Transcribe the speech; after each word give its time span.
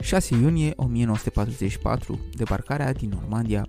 6 0.00 0.34
iunie 0.34 0.72
1944, 0.76 2.18
debarcarea 2.36 2.92
din 2.92 3.08
Normandia. 3.08 3.66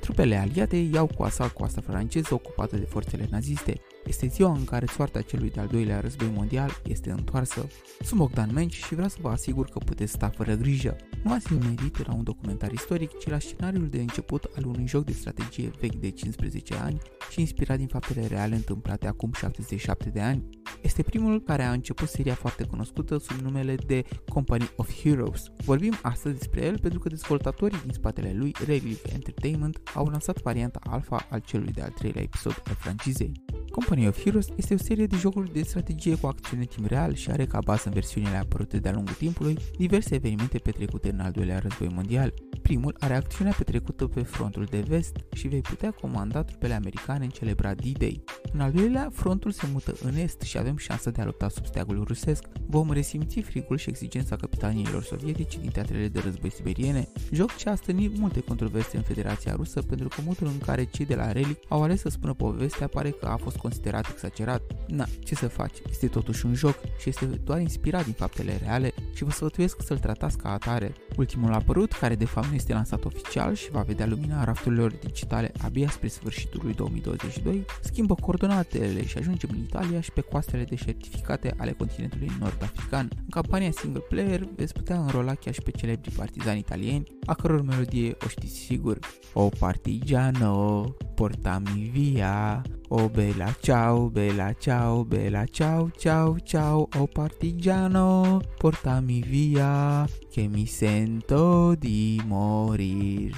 Trupele 0.00 0.36
aliate 0.36 0.76
iau 0.76 1.06
cu 1.06 1.22
asalt 1.22 1.52
coasta 1.52 1.80
franceză 1.80 2.34
ocupată 2.34 2.76
de 2.76 2.84
forțele 2.84 3.28
naziste. 3.30 3.80
Este 4.06 4.26
ziua 4.26 4.52
în 4.52 4.64
care 4.64 4.86
soarta 4.86 5.20
celui 5.20 5.50
de-al 5.50 5.66
doilea 5.66 6.00
război 6.00 6.32
mondial 6.34 6.80
este 6.86 7.10
întoarsă. 7.10 7.66
Sunt 8.00 8.20
Bogdan 8.20 8.50
Menci 8.52 8.74
și 8.74 8.94
vreau 8.94 9.08
să 9.08 9.16
vă 9.20 9.28
asigur 9.28 9.66
că 9.66 9.78
puteți 9.78 10.12
sta 10.12 10.28
fără 10.28 10.54
grijă. 10.54 10.96
Nu 11.22 11.32
ați 11.32 11.52
medit 11.52 12.06
la 12.06 12.14
un 12.14 12.22
documentar 12.22 12.72
istoric, 12.72 13.18
ci 13.18 13.28
la 13.28 13.38
scenariul 13.38 13.88
de 13.88 14.00
început 14.00 14.50
al 14.56 14.64
unui 14.66 14.86
joc 14.86 15.04
de 15.04 15.12
strategie 15.12 15.70
vechi 15.80 15.94
de 15.94 16.10
15 16.10 16.74
ani 16.74 16.98
și 17.30 17.40
inspirat 17.40 17.78
din 17.78 17.86
faptele 17.86 18.26
reale 18.26 18.54
întâmplate 18.54 19.06
acum 19.06 19.32
77 19.32 20.08
de 20.08 20.20
ani. 20.20 20.44
Este 20.84 21.02
primul 21.02 21.40
care 21.40 21.62
a 21.62 21.72
început 21.72 22.08
seria 22.08 22.34
foarte 22.34 22.64
cunoscută 22.64 23.18
sub 23.18 23.40
numele 23.40 23.74
de 23.74 24.04
Company 24.28 24.70
of 24.76 25.00
Heroes. 25.02 25.50
Vorbim 25.64 25.92
astăzi 26.02 26.38
despre 26.38 26.64
el 26.64 26.78
pentru 26.78 26.98
că 26.98 27.08
dezvoltatorii 27.08 27.80
din 27.82 27.92
spatele 27.92 28.32
lui, 28.36 28.54
Relic 28.66 29.12
Entertainment, 29.12 29.80
au 29.94 30.06
lansat 30.06 30.42
varianta 30.42 30.78
alfa 30.90 31.26
al 31.30 31.42
celui 31.46 31.72
de-al 31.72 31.90
treilea 31.90 32.22
episod 32.22 32.62
al 32.66 32.74
francizei. 32.74 33.32
Company 33.70 34.06
of 34.06 34.22
Heroes 34.22 34.46
este 34.56 34.74
o 34.74 34.76
serie 34.76 35.06
de 35.06 35.16
jocuri 35.16 35.52
de 35.52 35.62
strategie 35.62 36.16
cu 36.16 36.26
acțiune 36.26 36.64
timp 36.64 36.86
real 36.86 37.14
și 37.14 37.30
are 37.30 37.46
ca 37.46 37.58
bază 37.64 37.82
în 37.86 37.92
versiunile 37.92 38.36
apărute 38.36 38.78
de-a 38.78 38.92
lungul 38.92 39.14
timpului 39.14 39.58
diverse 39.76 40.14
evenimente 40.14 40.58
petrecute 40.58 41.10
în 41.10 41.20
al 41.20 41.30
doilea 41.30 41.58
război 41.58 41.88
mondial. 41.94 42.34
Primul 42.62 42.96
are 42.98 43.14
acțiunea 43.14 43.52
petrecută 43.58 44.06
pe 44.06 44.22
frontul 44.22 44.64
de 44.70 44.80
vest 44.80 45.16
și 45.32 45.48
vei 45.48 45.60
putea 45.60 45.90
comanda 45.90 46.42
trupele 46.42 46.74
americane 46.74 47.24
în 47.24 47.30
celebrat 47.30 47.76
D-Day. 47.76 48.22
În 48.54 48.60
al 48.60 48.72
doilea, 48.72 49.10
frontul 49.12 49.50
se 49.50 49.66
mută 49.72 49.94
în 50.02 50.16
est 50.16 50.40
și 50.40 50.58
avem 50.58 50.76
șansa 50.76 51.10
de 51.10 51.20
a 51.20 51.24
lupta 51.24 51.48
sub 51.48 51.66
steagul 51.66 52.04
rusesc. 52.06 52.44
Vom 52.66 52.92
resimți 52.92 53.40
frigul 53.40 53.76
și 53.76 53.88
exigența 53.88 54.36
capitaniilor 54.36 55.02
sovietici 55.02 55.58
din 55.58 55.70
teatrele 55.70 56.08
de 56.08 56.20
război 56.20 56.50
siberiene, 56.50 57.08
joc 57.32 57.56
ce 57.56 57.68
a 57.68 57.74
stănit 57.74 58.18
multe 58.18 58.40
controverse 58.40 58.96
în 58.96 59.02
Federația 59.02 59.54
Rusă 59.54 59.82
pentru 59.82 60.08
că 60.08 60.20
modul 60.24 60.46
în 60.46 60.58
care 60.58 60.84
cei 60.84 61.06
de 61.06 61.14
la 61.14 61.32
Relic 61.32 61.58
au 61.68 61.82
ales 61.82 62.00
să 62.00 62.08
spună 62.08 62.34
povestea 62.34 62.86
pare 62.86 63.10
că 63.10 63.26
a 63.26 63.36
fost 63.36 63.56
considerat 63.56 64.10
exagerat. 64.10 64.62
Na, 64.86 65.06
ce 65.24 65.34
să 65.34 65.48
faci? 65.48 65.76
Este 65.90 66.06
totuși 66.06 66.46
un 66.46 66.54
joc 66.54 66.76
și 66.98 67.08
este 67.08 67.24
doar 67.24 67.60
inspirat 67.60 68.04
din 68.04 68.12
faptele 68.12 68.58
reale 68.62 68.94
și 69.14 69.24
vă 69.24 69.30
sfătuiesc 69.30 69.82
să-l 69.82 69.98
tratați 69.98 70.38
ca 70.38 70.52
atare. 70.52 70.92
Ultimul 71.16 71.52
apărut, 71.52 71.92
care 71.92 72.14
de 72.14 72.24
fapt 72.24 72.46
nu 72.46 72.54
este 72.54 72.72
lansat 72.72 73.04
oficial 73.04 73.54
și 73.54 73.70
va 73.70 73.80
vedea 73.80 74.06
lumina 74.06 74.44
rafturilor 74.44 74.92
digitale 74.92 75.52
abia 75.62 75.88
spre 75.88 76.08
sfârșitul 76.08 76.60
lui 76.64 76.74
2022, 76.74 77.64
schimbă 77.82 78.14
coordonatele 78.14 79.06
și 79.06 79.18
ajungem 79.18 79.50
în 79.52 79.58
Italia 79.58 80.00
și 80.00 80.10
pe 80.10 80.20
coastele 80.20 80.64
deșertificate 80.64 81.54
ale 81.58 81.72
continentului 81.72 82.30
nord-african. 82.40 83.08
În 83.16 83.28
campania 83.30 83.70
single 83.70 84.02
player 84.08 84.48
veți 84.56 84.72
putea 84.72 85.00
înrola 85.00 85.34
chiar 85.34 85.54
și 85.54 85.62
pe 85.62 85.70
celebri 85.70 86.10
partizani 86.10 86.58
italieni, 86.58 87.04
a 87.26 87.34
căror 87.34 87.62
melodie 87.62 88.16
o 88.24 88.28
știți 88.28 88.56
sigur. 88.56 88.98
O 89.32 89.48
partigiano, 89.48 90.82
portami 91.14 91.90
via, 91.92 92.62
o 92.94 93.08
bella 93.08 93.52
ciao, 93.60 94.08
bella 94.08 94.54
ciao, 94.56 95.04
bella 95.04 95.44
ciao, 95.46 95.90
ciao, 95.96 96.38
ciao, 96.38 96.88
o 96.96 97.06
partigiano, 97.08 98.40
portami 98.56 99.20
via, 99.20 100.06
che 100.30 100.46
mi 100.46 100.66
sento 100.66 101.74
di 101.74 102.22
morir. 102.24 103.34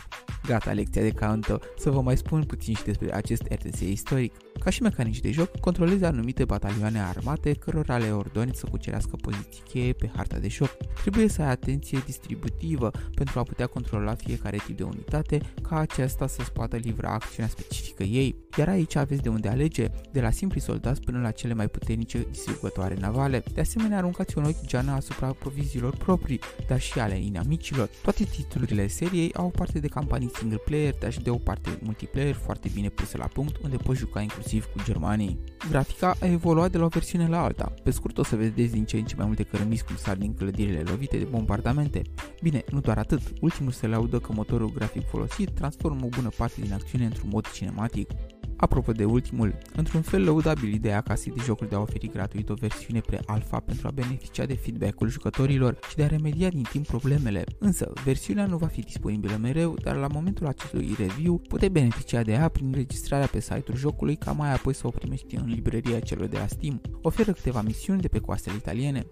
Gata, 0.47 0.72
lecția 0.72 1.02
de 1.02 1.11
canto. 1.11 1.58
Să 1.78 1.91
vă 1.91 2.00
mai 2.00 2.16
spun 2.16 2.44
puțin 2.44 2.75
și 2.75 2.84
despre 2.84 3.14
acest 3.14 3.42
RTS 3.50 3.80
istoric. 3.80 4.33
Ca 4.61 4.70
și 4.70 4.83
mecanici 4.83 5.20
de 5.20 5.30
joc, 5.30 5.61
controlezi 5.61 6.05
anumite 6.05 6.44
batalioane 6.44 7.00
armate 7.00 7.53
cărora 7.53 7.97
le 7.97 8.11
ordoni 8.11 8.55
să 8.55 8.66
cucerească 8.70 9.16
poziții 9.16 9.62
cheie 9.69 9.92
pe 9.92 10.11
harta 10.14 10.38
de 10.38 10.48
joc. 10.48 10.69
Trebuie 11.00 11.28
să 11.28 11.42
ai 11.42 11.50
atenție 11.50 12.03
distributivă 12.05 12.91
pentru 13.14 13.38
a 13.38 13.42
putea 13.42 13.66
controla 13.66 14.14
fiecare 14.14 14.56
tip 14.66 14.77
de 14.77 14.83
unitate 14.83 15.41
ca 15.69 15.78
aceasta 15.78 16.26
să-ți 16.26 16.53
poată 16.53 16.76
livra 16.76 17.12
acțiunea 17.12 17.50
specifică 17.50 18.03
ei. 18.03 18.37
Iar 18.56 18.69
aici 18.69 18.94
aveți 18.94 19.22
de 19.22 19.28
unde 19.28 19.48
alege, 19.48 19.87
de 20.12 20.21
la 20.21 20.31
simpli 20.31 20.60
soldați 20.60 21.00
până 21.00 21.21
la 21.21 21.31
cele 21.31 21.54
mai 21.54 21.69
puternice 21.69 22.26
distribuitoare 22.31 22.97
navale. 23.00 23.42
De 23.54 23.60
asemenea, 23.60 23.98
aruncați 23.98 24.38
un 24.38 24.44
ochi 24.44 24.66
geana 24.66 24.94
asupra 24.94 25.26
proviziilor 25.26 25.97
proprii, 25.97 26.41
dar 26.69 26.81
și 26.81 26.98
ale 26.98 27.19
inamicilor. 27.19 27.88
Toate 28.03 28.25
titlurile 28.25 28.87
seriei 28.87 29.34
au 29.34 29.50
parte 29.50 29.78
de 29.78 29.88
campanii 29.88 30.31
single 30.38 30.58
player, 30.64 30.94
dar 30.98 31.12
și 31.12 31.20
de 31.20 31.30
o 31.30 31.36
parte 31.36 31.78
multiplayer 31.82 32.34
foarte 32.34 32.70
bine 32.74 32.88
pusă 32.88 33.16
la 33.16 33.26
punct, 33.26 33.56
unde 33.62 33.76
poți 33.76 33.98
juca 33.98 34.20
inclusiv 34.20 34.64
cu 34.64 34.82
germanii. 34.84 35.38
Grafica 35.70 36.14
a 36.20 36.26
evoluat 36.26 36.70
de 36.70 36.78
la 36.78 36.84
o 36.84 36.88
versiune 36.88 37.28
la 37.28 37.42
alta. 37.42 37.74
Pe 37.82 37.91
scurt 37.91 38.19
o 38.19 38.24
să 38.24 38.36
vedeți 38.36 38.72
din 38.72 38.84
ce 38.84 38.97
în 38.97 39.04
ce 39.04 39.16
mai 39.16 39.26
multe 39.26 39.42
cărămizi 39.42 39.84
cum 39.84 39.97
sar 39.97 40.16
din 40.16 40.34
clădirile 40.34 40.82
lovite 40.86 41.19
de 41.19 41.24
bombardamente. 41.24 42.02
Bine, 42.42 42.64
nu 42.70 42.80
doar 42.80 42.98
atât, 42.98 43.20
ultimul 43.41 43.72
se 43.72 43.86
laudă 43.86 44.19
că 44.19 44.32
motorul 44.32 44.72
grafic 44.72 45.08
folosit 45.08 45.50
transformă 45.50 46.04
o 46.04 46.08
bună 46.08 46.28
parte 46.36 46.60
din 46.60 46.72
acțiune 46.72 47.04
într-un 47.04 47.28
mod 47.32 47.50
cinematic. 47.50 48.10
Apropo 48.56 48.93
de 48.93 49.05
ultimul, 49.05 49.59
într-un 49.75 50.03
fel 50.03 50.25
lăudabil 50.25 50.72
ideea 50.72 51.00
casei 51.00 51.33
de 51.33 51.43
jocuri 51.44 51.69
de 51.69 51.75
a 51.75 51.81
oferi 51.81 52.11
gratuit 52.12 52.49
o 52.49 52.55
versiune 52.55 53.00
pre-alpha 53.00 53.61
pentru 53.61 53.87
a 53.87 53.91
beneficia 53.91 54.44
de 54.44 54.55
feedback-ul 54.55 55.09
jucătorilor 55.09 55.78
și 55.89 55.97
de 55.97 56.03
a 56.03 56.06
remedia 56.06 56.49
din 56.49 56.62
timp 56.71 56.87
problemele. 56.87 57.45
Însă, 57.59 57.93
versiunea 58.05 58.47
nu 58.47 58.56
va 58.56 58.66
fi 58.66 58.81
disponibilă 58.81 59.37
mereu, 59.41 59.77
dar 59.83 59.97
la 59.97 60.06
momentul 60.06 60.47
acestui 60.47 60.95
review 60.99 61.39
puteți 61.39 61.72
beneficia 61.72 62.22
de 62.22 62.33
ea 62.33 62.49
prin 62.49 62.72
registrarea 62.72 63.27
pe 63.27 63.41
site-ul 63.41 63.77
jocului 63.77 64.16
ca 64.16 64.33
mai 64.33 64.53
apoi 64.53 64.75
să 64.75 64.87
o 64.87 64.91
primești 64.91 65.37
în 65.37 65.47
librăria 65.47 66.00
celor 66.00 66.27
de 66.27 66.39
la 66.39 66.47
Steam. 66.47 66.81
Oferă 67.03 67.33
câteva 67.33 67.62
misiuni 67.62 68.00
de 68.00 68.09
pe 68.09 68.19
coastele 68.19 68.56
italiene. 68.56 69.06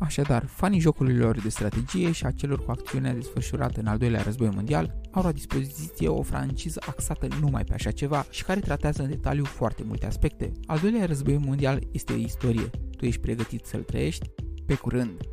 Așadar, 0.00 0.46
fanii 0.46 0.80
jocurilor 0.80 1.40
de 1.40 1.48
strategie 1.48 2.12
și 2.12 2.26
a 2.26 2.30
celor 2.30 2.64
cu 2.64 2.70
acțiunea 2.70 3.14
desfășurată 3.14 3.80
în 3.80 3.86
al 3.86 3.98
doilea 3.98 4.22
război 4.22 4.50
mondial 4.54 5.00
au 5.10 5.22
la 5.22 5.32
dispoziție 5.32 6.08
o 6.08 6.22
franciză 6.22 6.80
axată 6.86 7.28
numai 7.40 7.64
pe 7.64 7.74
așa 7.74 7.90
ceva 7.90 8.26
și 8.30 8.44
care 8.44 8.60
tratează 8.60 9.02
în 9.02 9.08
detaliu 9.08 9.44
foarte 9.44 9.82
multe 9.86 10.06
aspecte. 10.06 10.52
Al 10.66 10.78
doilea 10.78 11.06
război 11.06 11.38
mondial 11.38 11.80
este 11.92 12.12
o 12.12 12.16
istorie. 12.16 12.70
Tu 12.96 13.04
ești 13.04 13.20
pregătit 13.20 13.64
să-l 13.64 13.82
trăiești? 13.82 14.30
Pe 14.66 14.74
curând! 14.74 15.29